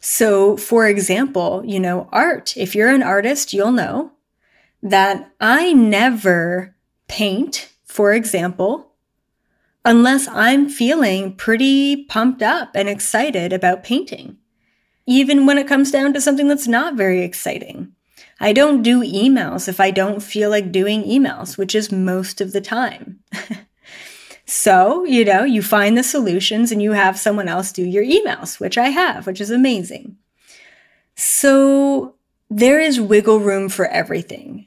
So, 0.00 0.56
for 0.56 0.86
example, 0.86 1.62
you 1.66 1.80
know, 1.80 2.08
art, 2.12 2.56
if 2.56 2.74
you're 2.74 2.90
an 2.90 3.02
artist, 3.02 3.52
you'll 3.52 3.72
know 3.72 4.12
that 4.80 5.32
I 5.40 5.72
never 5.72 6.76
paint, 7.08 7.72
for 7.84 8.12
example, 8.12 8.87
unless 9.84 10.28
I'm 10.28 10.68
feeling 10.68 11.34
pretty 11.34 12.04
pumped 12.04 12.42
up 12.42 12.70
and 12.74 12.88
excited 12.88 13.52
about 13.52 13.84
painting. 13.84 14.36
Even 15.06 15.46
when 15.46 15.58
it 15.58 15.68
comes 15.68 15.90
down 15.90 16.12
to 16.12 16.20
something 16.20 16.48
that's 16.48 16.68
not 16.68 16.94
very 16.94 17.22
exciting. 17.22 17.92
I 18.40 18.52
don't 18.52 18.82
do 18.82 19.02
emails 19.02 19.68
if 19.68 19.80
I 19.80 19.90
don't 19.90 20.22
feel 20.22 20.50
like 20.50 20.70
doing 20.70 21.02
emails, 21.04 21.56
which 21.56 21.74
is 21.74 21.90
most 21.90 22.40
of 22.40 22.52
the 22.52 22.60
time. 22.60 23.20
So, 24.50 25.04
you 25.04 25.26
know, 25.26 25.44
you 25.44 25.60
find 25.60 25.96
the 25.96 26.02
solutions 26.02 26.72
and 26.72 26.80
you 26.80 26.92
have 26.92 27.18
someone 27.18 27.48
else 27.48 27.70
do 27.70 27.84
your 27.84 28.02
emails, 28.02 28.58
which 28.58 28.78
I 28.78 28.88
have, 28.88 29.26
which 29.26 29.42
is 29.42 29.50
amazing. 29.50 30.16
So 31.16 32.14
there 32.48 32.80
is 32.80 32.98
wiggle 32.98 33.40
room 33.40 33.68
for 33.68 33.84
everything. 33.84 34.64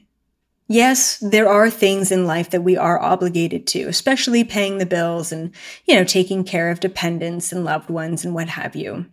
Yes, 0.68 1.18
there 1.18 1.48
are 1.48 1.68
things 1.68 2.10
in 2.10 2.26
life 2.26 2.50
that 2.50 2.62
we 2.62 2.76
are 2.76 3.00
obligated 3.00 3.66
to, 3.68 3.88
especially 3.88 4.44
paying 4.44 4.78
the 4.78 4.86
bills 4.86 5.32
and, 5.32 5.54
you 5.86 5.94
know, 5.94 6.04
taking 6.04 6.44
care 6.44 6.70
of 6.70 6.80
dependents 6.80 7.52
and 7.52 7.64
loved 7.64 7.90
ones 7.90 8.24
and 8.24 8.34
what 8.34 8.48
have 8.48 8.74
you. 8.74 9.06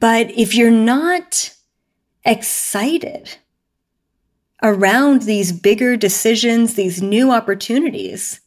But 0.00 0.30
if 0.30 0.54
you're 0.54 0.70
not 0.70 1.54
excited 2.24 3.36
around 4.62 5.22
these 5.22 5.52
bigger 5.52 5.96
decisions, 5.96 6.74
these 6.74 7.02
new 7.02 7.30
opportunities, 7.30 8.40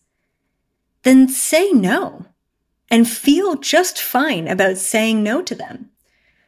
then 1.04 1.28
say 1.28 1.72
no 1.72 2.26
and 2.90 3.08
feel 3.08 3.56
just 3.56 4.02
fine 4.02 4.48
about 4.48 4.78
saying 4.78 5.22
no 5.22 5.42
to 5.42 5.54
them. 5.54 5.90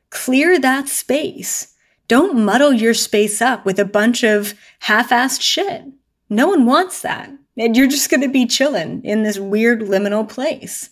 Clear 0.09 0.59
that 0.59 0.89
space 0.89 1.75
don't 2.09 2.43
muddle 2.43 2.73
your 2.73 2.93
space 2.93 3.41
up 3.41 3.65
with 3.65 3.79
a 3.79 3.85
bunch 3.85 4.23
of 4.23 4.55
half-assed 4.79 5.41
shit. 5.41 5.85
No 6.29 6.47
one 6.47 6.65
wants 6.65 7.01
that. 7.03 7.31
And 7.55 7.77
you're 7.77 7.87
just 7.87 8.09
going 8.09 8.21
to 8.21 8.27
be 8.27 8.45
chilling 8.45 9.03
in 9.05 9.23
this 9.23 9.39
weird 9.39 9.81
liminal 9.81 10.27
place. 10.27 10.89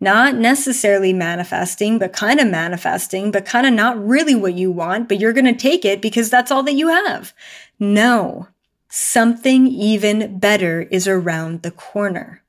Not 0.00 0.34
necessarily 0.34 1.12
manifesting, 1.12 1.98
but 1.98 2.12
kind 2.12 2.40
of 2.40 2.48
manifesting, 2.48 3.30
but 3.30 3.46
kind 3.46 3.66
of 3.66 3.72
not 3.72 4.04
really 4.04 4.34
what 4.34 4.54
you 4.54 4.70
want, 4.70 5.08
but 5.08 5.20
you're 5.20 5.32
going 5.32 5.46
to 5.46 5.54
take 5.54 5.84
it 5.84 6.02
because 6.02 6.28
that's 6.28 6.50
all 6.50 6.62
that 6.64 6.74
you 6.74 6.88
have. 6.88 7.32
No, 7.78 8.48
something 8.88 9.68
even 9.68 10.38
better 10.38 10.82
is 10.82 11.06
around 11.06 11.62
the 11.62 11.70
corner. 11.70 12.42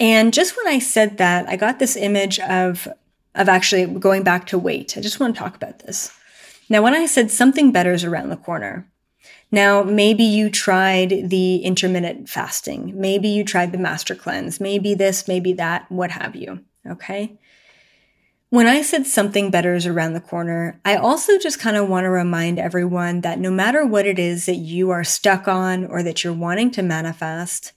And 0.00 0.34
just 0.34 0.56
when 0.56 0.66
I 0.66 0.80
said 0.80 1.18
that, 1.18 1.48
I 1.48 1.56
got 1.56 1.78
this 1.78 1.96
image 1.96 2.40
of, 2.40 2.88
of 3.34 3.48
actually 3.48 3.86
going 3.86 4.24
back 4.24 4.46
to 4.48 4.58
weight. 4.58 4.96
I 4.98 5.00
just 5.00 5.20
want 5.20 5.34
to 5.34 5.40
talk 5.40 5.54
about 5.54 5.78
this. 5.78 6.12
Now, 6.72 6.80
when 6.80 6.94
I 6.94 7.04
said 7.04 7.30
something 7.30 7.70
better 7.70 7.92
is 7.92 8.02
around 8.02 8.30
the 8.30 8.36
corner, 8.38 8.90
now 9.50 9.82
maybe 9.82 10.24
you 10.24 10.48
tried 10.48 11.28
the 11.28 11.56
intermittent 11.56 12.30
fasting, 12.30 12.98
maybe 12.98 13.28
you 13.28 13.44
tried 13.44 13.72
the 13.72 13.78
master 13.78 14.14
cleanse, 14.14 14.58
maybe 14.58 14.94
this, 14.94 15.28
maybe 15.28 15.52
that, 15.52 15.84
what 15.92 16.12
have 16.12 16.34
you. 16.34 16.64
Okay. 16.88 17.38
When 18.48 18.66
I 18.66 18.80
said 18.80 19.06
something 19.06 19.50
better 19.50 19.74
is 19.74 19.86
around 19.86 20.14
the 20.14 20.20
corner, 20.22 20.80
I 20.82 20.96
also 20.96 21.36
just 21.38 21.60
kind 21.60 21.76
of 21.76 21.90
want 21.90 22.04
to 22.04 22.08
remind 22.08 22.58
everyone 22.58 23.20
that 23.20 23.38
no 23.38 23.50
matter 23.50 23.84
what 23.84 24.06
it 24.06 24.18
is 24.18 24.46
that 24.46 24.56
you 24.56 24.88
are 24.88 25.04
stuck 25.04 25.46
on 25.46 25.84
or 25.84 26.02
that 26.02 26.24
you're 26.24 26.32
wanting 26.32 26.70
to 26.70 26.82
manifest, 26.82 27.74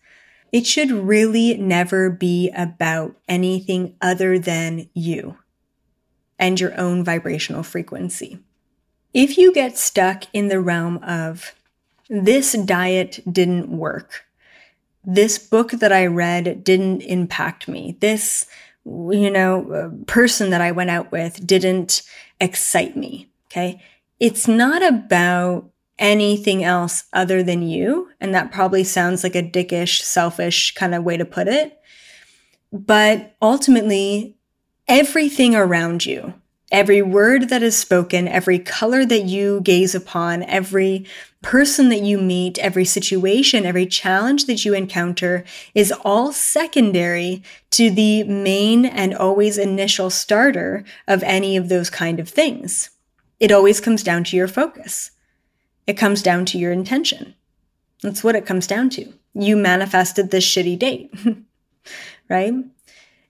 it 0.53 0.65
should 0.65 0.89
really 0.89 1.57
never 1.57 2.09
be 2.09 2.49
about 2.55 3.17
anything 3.27 3.97
other 4.01 4.39
than 4.39 4.87
you 4.93 5.37
and 6.39 6.61
your 6.61 6.79
own 6.79 7.03
vibrational 7.03 7.61
frequency. 7.61 8.39
If 9.15 9.37
you 9.37 9.53
get 9.53 9.77
stuck 9.77 10.25
in 10.33 10.49
the 10.49 10.59
realm 10.59 10.97
of 10.97 11.55
this 12.09 12.51
diet 12.51 13.21
didn't 13.31 13.69
work, 13.69 14.25
this 15.05 15.39
book 15.39 15.71
that 15.71 15.93
I 15.93 16.07
read 16.07 16.65
didn't 16.65 16.99
impact 16.99 17.69
me, 17.69 17.95
this, 18.01 18.45
you 18.83 19.31
know, 19.31 19.71
uh, 19.71 20.05
person 20.05 20.49
that 20.49 20.59
I 20.59 20.73
went 20.73 20.89
out 20.89 21.13
with 21.13 21.47
didn't 21.47 22.01
excite 22.41 22.97
me. 22.97 23.29
Okay. 23.47 23.81
It's 24.19 24.49
not 24.49 24.83
about 24.83 25.69
anything 25.97 26.65
else 26.65 27.05
other 27.13 27.41
than 27.41 27.61
you. 27.61 28.09
And 28.19 28.35
that 28.35 28.51
probably 28.51 28.83
sounds 28.83 29.23
like 29.23 29.35
a 29.35 29.41
dickish, 29.41 30.01
selfish 30.01 30.73
kind 30.73 30.93
of 30.93 31.05
way 31.05 31.15
to 31.15 31.23
put 31.23 31.47
it. 31.47 31.79
But 32.73 33.33
ultimately, 33.41 34.35
everything 34.89 35.55
around 35.55 36.05
you, 36.05 36.33
Every 36.75 37.01
word 37.01 37.47
that 37.47 37.63
is 37.63 37.77
spoken, 37.77 38.27
every 38.27 38.59
color 38.59 39.05
that 39.05 39.23
you 39.23 39.61
gaze 39.61 39.95
upon, 39.95 40.43
every 40.43 41.05
person 41.41 41.87
that 41.87 42.01
you 42.01 42.17
meet, 42.17 42.59
every 42.59 42.83
situation, 42.83 43.65
every 43.65 43.85
challenge 43.85 44.45
that 44.47 44.65
you 44.65 44.73
encounter 44.73 45.45
is 45.73 45.93
all 46.03 46.33
secondary 46.33 47.41
to 47.71 47.89
the 47.89 48.25
main 48.25 48.85
and 48.85 49.15
always 49.15 49.57
initial 49.57 50.09
starter 50.09 50.83
of 51.07 51.23
any 51.23 51.55
of 51.55 51.69
those 51.69 51.89
kind 51.89 52.19
of 52.19 52.27
things. 52.27 52.89
It 53.39 53.53
always 53.53 53.79
comes 53.79 54.03
down 54.03 54.25
to 54.25 54.35
your 54.35 54.49
focus. 54.49 55.11
It 55.87 55.93
comes 55.93 56.21
down 56.21 56.43
to 56.47 56.57
your 56.57 56.73
intention. 56.73 57.35
That's 58.01 58.21
what 58.21 58.35
it 58.35 58.45
comes 58.45 58.67
down 58.67 58.89
to. 58.89 59.13
You 59.33 59.55
manifested 59.55 60.29
this 60.29 60.45
shitty 60.45 60.77
date, 60.77 61.09
right? 62.29 62.53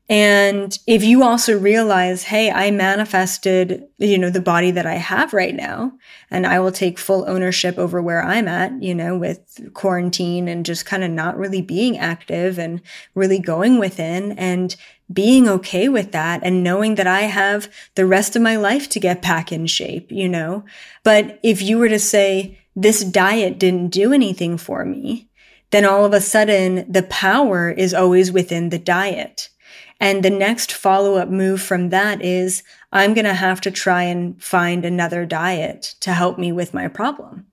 And 0.08 0.78
if 0.86 1.04
you 1.04 1.24
also 1.24 1.58
realize, 1.58 2.24
hey, 2.24 2.52
I 2.52 2.70
manifested, 2.70 3.88
you 3.98 4.20
know, 4.20 4.30
the 4.30 4.40
body 4.40 4.70
that 4.70 4.86
I 4.86 4.96
have 4.96 5.34
right 5.34 5.56
now, 5.56 5.94
and 6.30 6.46
I 6.46 6.60
will 6.60 6.72
take 6.72 7.00
full 7.00 7.28
ownership 7.28 7.80
over 7.80 8.00
where 8.02 8.22
I'm 8.22 8.48
at, 8.48 8.84
you 8.84 8.94
know, 8.94 9.18
with 9.18 9.72
quarantine 9.74 10.48
and 10.48 10.64
just 10.64 10.86
kind 10.86 11.04
of 11.04 11.10
not 11.10 11.38
really 11.38 11.62
being 11.62 11.98
active 11.98 12.60
and 12.60 12.82
really 13.16 13.40
going 13.40 13.80
within 13.80 14.34
and 14.34 14.76
being 15.12 15.50
okay 15.50 15.90
with 15.90 16.12
that 16.12 16.42
and 16.44 16.64
knowing 16.64 16.96
that 16.96 17.08
I 17.08 17.22
have 17.22 17.72
the 17.96 18.06
rest 18.06 18.36
of 18.36 18.44
my 18.44 18.58
life 18.58 18.88
to 18.90 19.00
get 19.00 19.24
back 19.24 19.52
in 19.52 19.66
shape, 19.66 20.12
you 20.12 20.30
know. 20.30 20.66
But 21.04 21.40
if 21.42 21.64
you 21.64 21.80
were 21.80 21.90
to 21.90 22.00
say, 22.00 22.60
this 22.76 23.04
diet 23.04 23.58
didn't 23.58 23.90
do 23.90 24.14
anything 24.14 24.58
for 24.58 24.86
me, 24.86 25.30
then 25.72 25.84
all 25.84 26.06
of 26.06 26.14
a 26.14 26.22
sudden 26.22 26.92
the 26.92 27.04
power 27.04 27.72
is 27.72 27.94
always 27.94 28.32
within 28.32 28.70
the 28.70 28.80
diet 28.80 29.50
and 30.00 30.24
the 30.24 30.30
next 30.30 30.74
follow 30.74 31.16
up 31.16 31.30
move 31.30 31.62
from 31.62 31.90
that 31.90 32.22
is 32.22 32.64
I'm 32.92 33.14
going 33.14 33.26
to 33.26 33.34
have 33.34 33.62
to 33.62 33.72
try 33.72 34.04
and 34.04 34.42
find 34.42 34.86
another 34.86 35.26
diet 35.26 35.96
to 36.02 36.14
help 36.14 36.38
me 36.38 36.52
with 36.52 36.74
my 36.74 36.88
problem. 36.88 37.48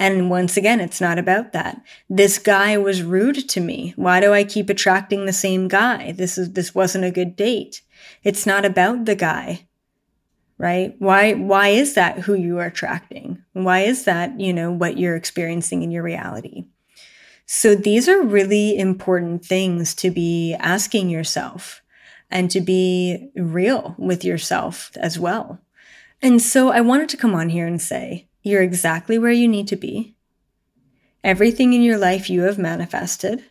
And 0.00 0.30
once 0.30 0.56
again, 0.56 0.80
it's 0.80 1.00
not 1.00 1.18
about 1.18 1.52
that. 1.52 1.82
This 2.08 2.38
guy 2.38 2.78
was 2.78 3.02
rude 3.02 3.48
to 3.48 3.60
me. 3.60 3.94
Why 3.96 4.20
do 4.20 4.32
I 4.32 4.44
keep 4.44 4.70
attracting 4.70 5.26
the 5.26 5.32
same 5.32 5.66
guy? 5.66 6.12
This 6.12 6.38
is, 6.38 6.52
this 6.52 6.72
wasn't 6.72 7.04
a 7.04 7.10
good 7.10 7.34
date. 7.34 7.82
It's 8.22 8.46
not 8.46 8.64
about 8.64 9.06
the 9.06 9.16
guy, 9.16 9.66
right? 10.56 10.94
Why, 11.00 11.34
why 11.34 11.68
is 11.68 11.94
that 11.94 12.20
who 12.20 12.34
you 12.34 12.58
are 12.58 12.66
attracting? 12.66 13.42
Why 13.54 13.80
is 13.80 14.04
that, 14.04 14.38
you 14.38 14.52
know, 14.52 14.70
what 14.70 14.98
you're 14.98 15.16
experiencing 15.16 15.82
in 15.82 15.90
your 15.90 16.04
reality? 16.04 16.66
So 17.44 17.74
these 17.74 18.08
are 18.08 18.22
really 18.22 18.78
important 18.78 19.44
things 19.44 19.96
to 19.96 20.12
be 20.12 20.54
asking 20.60 21.08
yourself 21.08 21.82
and 22.30 22.50
to 22.50 22.60
be 22.60 23.30
real 23.34 23.94
with 23.98 24.24
yourself 24.24 24.90
as 24.96 25.18
well. 25.18 25.60
And 26.20 26.42
so 26.42 26.70
I 26.70 26.80
wanted 26.80 27.08
to 27.10 27.16
come 27.16 27.34
on 27.34 27.48
here 27.48 27.66
and 27.66 27.80
say, 27.80 28.26
you're 28.42 28.62
exactly 28.62 29.18
where 29.18 29.32
you 29.32 29.48
need 29.48 29.68
to 29.68 29.76
be. 29.76 30.16
Everything 31.24 31.72
in 31.72 31.82
your 31.82 31.98
life 31.98 32.30
you 32.30 32.42
have 32.42 32.58
manifested. 32.58 33.44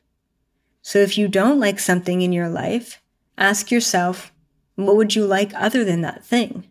So 0.81 0.99
if 0.99 1.17
you 1.17 1.27
don't 1.27 1.59
like 1.59 1.79
something 1.79 2.21
in 2.21 2.31
your 2.31 2.49
life, 2.49 3.01
ask 3.37 3.71
yourself, 3.71 4.31
what 4.75 4.95
would 4.95 5.15
you 5.15 5.25
like 5.25 5.53
other 5.53 5.83
than 5.83 6.01
that 6.01 6.23
thing? 6.23 6.65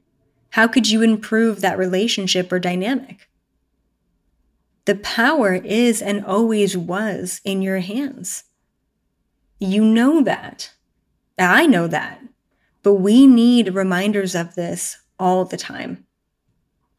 How 0.51 0.67
could 0.67 0.89
you 0.89 1.03
improve 1.03 1.61
that 1.61 1.77
relationship 1.77 2.51
or 2.51 2.59
dynamic? 2.59 3.29
The 4.87 4.95
power 4.95 5.55
is 5.55 6.01
and 6.01 6.25
always 6.25 6.77
was 6.77 7.41
in 7.45 7.61
your 7.61 7.81
hands. 7.81 8.45
You 9.59 9.85
know 9.85 10.23
that. 10.23 10.73
I 11.39 11.67
know 11.67 11.87
that. 11.87 12.21
But 12.83 12.95
we 12.95 13.27
need 13.27 13.75
reminders 13.75 14.35
of 14.35 14.55
this 14.55 14.99
all 15.19 15.45
the 15.45 15.57
time, 15.57 16.07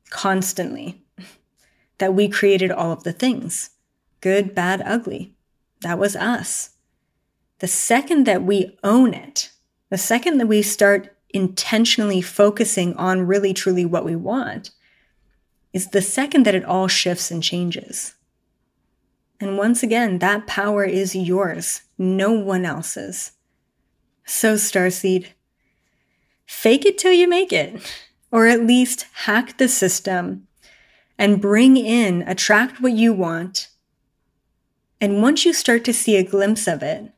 constantly, 0.09 1.03
that 1.97 2.13
we 2.13 2.27
created 2.27 2.71
all 2.71 2.91
of 2.91 3.03
the 3.03 3.13
things 3.13 3.71
good, 4.19 4.53
bad, 4.55 4.81
ugly. 4.83 5.33
That 5.81 5.99
was 5.99 6.15
us. 6.15 6.71
The 7.59 7.67
second 7.67 8.25
that 8.25 8.43
we 8.43 8.77
own 8.83 9.13
it, 9.13 9.51
the 9.89 9.97
second 9.97 10.39
that 10.39 10.47
we 10.47 10.61
start 10.61 11.15
intentionally 11.29 12.21
focusing 12.21 12.95
on 12.95 13.27
really 13.27 13.53
truly 13.53 13.85
what 13.85 14.05
we 14.05 14.15
want, 14.15 14.71
is 15.71 15.89
the 15.89 16.01
second 16.01 16.45
that 16.45 16.55
it 16.55 16.65
all 16.65 16.87
shifts 16.87 17.31
and 17.31 17.43
changes. 17.43 18.15
And 19.39 19.57
once 19.57 19.83
again, 19.83 20.19
that 20.19 20.47
power 20.47 20.83
is 20.83 21.15
yours, 21.15 21.83
no 21.97 22.31
one 22.31 22.65
else's. 22.65 23.33
So, 24.27 24.55
Starseed, 24.55 25.27
fake 26.45 26.85
it 26.85 26.97
till 26.97 27.13
you 27.13 27.29
make 27.29 27.53
it, 27.53 27.81
or 28.29 28.45
at 28.45 28.65
least 28.67 29.07
hack 29.23 29.57
the 29.57 29.69
system 29.69 30.47
and 31.17 31.41
bring 31.41 31.77
in, 31.77 32.23
attract 32.23 32.81
what 32.81 32.91
you 32.91 33.13
want. 33.13 33.69
And 34.99 35.21
once 35.21 35.45
you 35.45 35.53
start 35.53 35.85
to 35.85 35.93
see 35.93 36.17
a 36.17 36.23
glimpse 36.23 36.67
of 36.67 36.83
it, 36.83 37.11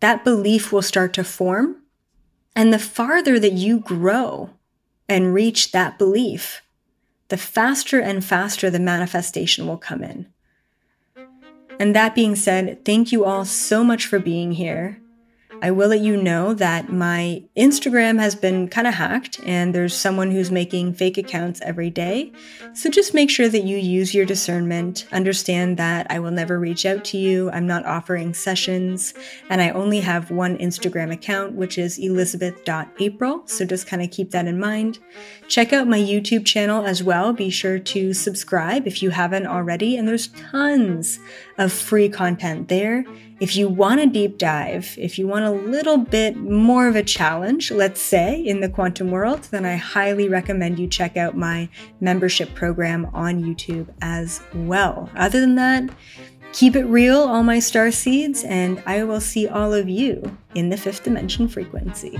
that 0.00 0.24
belief 0.24 0.72
will 0.72 0.82
start 0.82 1.12
to 1.14 1.24
form. 1.24 1.82
And 2.56 2.72
the 2.72 2.78
farther 2.80 3.38
that 3.38 3.52
you 3.52 3.78
grow 3.78 4.50
and 5.08 5.32
reach 5.32 5.70
that 5.70 5.98
belief, 5.98 6.62
the 7.28 7.36
faster 7.36 8.00
and 8.00 8.24
faster 8.24 8.70
the 8.70 8.80
manifestation 8.80 9.68
will 9.68 9.78
come 9.78 10.02
in. 10.02 10.26
And 11.78 11.94
that 11.94 12.14
being 12.14 12.34
said, 12.34 12.84
thank 12.84 13.12
you 13.12 13.24
all 13.24 13.44
so 13.44 13.84
much 13.84 14.06
for 14.06 14.18
being 14.18 14.52
here. 14.52 15.00
I 15.62 15.70
will 15.70 15.88
let 15.88 16.00
you 16.00 16.16
know 16.16 16.54
that 16.54 16.92
my 16.92 17.42
Instagram 17.56 18.20
has 18.20 18.34
been 18.34 18.68
kind 18.68 18.86
of 18.86 18.94
hacked 18.94 19.40
and 19.44 19.74
there's 19.74 19.94
someone 19.94 20.30
who's 20.30 20.50
making 20.50 20.94
fake 20.94 21.16
accounts 21.16 21.60
every 21.62 21.88
day. 21.88 22.32
So 22.74 22.90
just 22.90 23.14
make 23.14 23.30
sure 23.30 23.48
that 23.48 23.64
you 23.64 23.76
use 23.76 24.14
your 24.14 24.26
discernment. 24.26 25.06
Understand 25.12 25.78
that 25.78 26.06
I 26.10 26.18
will 26.18 26.30
never 26.30 26.58
reach 26.58 26.84
out 26.84 27.04
to 27.06 27.18
you. 27.18 27.50
I'm 27.50 27.66
not 27.66 27.86
offering 27.86 28.34
sessions 28.34 29.14
and 29.48 29.62
I 29.62 29.70
only 29.70 30.00
have 30.00 30.30
one 30.30 30.58
Instagram 30.58 31.12
account, 31.12 31.54
which 31.54 31.78
is 31.78 31.98
elizabeth.april. 31.98 33.42
So 33.46 33.64
just 33.64 33.86
kind 33.86 34.02
of 34.02 34.10
keep 34.10 34.32
that 34.32 34.46
in 34.46 34.60
mind. 34.60 34.98
Check 35.48 35.72
out 35.72 35.88
my 35.88 35.98
YouTube 35.98 36.44
channel 36.44 36.84
as 36.84 37.02
well. 37.02 37.32
Be 37.32 37.50
sure 37.50 37.78
to 37.78 38.12
subscribe 38.12 38.86
if 38.86 39.02
you 39.02 39.10
haven't 39.10 39.46
already. 39.46 39.96
And 39.96 40.06
there's 40.06 40.28
tons 40.28 41.18
of 41.58 41.72
free 41.72 42.08
content 42.08 42.68
there. 42.68 43.04
If 43.38 43.54
you 43.54 43.68
want 43.68 44.00
a 44.00 44.06
deep 44.06 44.38
dive, 44.38 44.94
if 44.96 45.18
you 45.18 45.26
want 45.26 45.44
a 45.44 45.50
little 45.50 45.98
bit 45.98 46.36
more 46.36 46.88
of 46.88 46.96
a 46.96 47.02
challenge, 47.02 47.70
let's 47.70 48.00
say, 48.00 48.40
in 48.40 48.62
the 48.62 48.68
quantum 48.70 49.10
world, 49.10 49.42
then 49.50 49.66
I 49.66 49.76
highly 49.76 50.30
recommend 50.30 50.78
you 50.78 50.86
check 50.88 51.18
out 51.18 51.36
my 51.36 51.68
membership 52.00 52.54
program 52.54 53.10
on 53.12 53.44
YouTube 53.44 53.88
as 54.00 54.40
well. 54.54 55.10
Other 55.14 55.38
than 55.38 55.54
that, 55.56 55.90
keep 56.54 56.76
it 56.76 56.84
real, 56.84 57.18
all 57.18 57.42
my 57.42 57.58
star 57.58 57.90
seeds, 57.90 58.42
and 58.44 58.82
I 58.86 59.04
will 59.04 59.20
see 59.20 59.46
all 59.46 59.74
of 59.74 59.86
you 59.86 60.38
in 60.54 60.70
the 60.70 60.78
fifth 60.78 61.04
dimension 61.04 61.46
frequency. 61.46 62.18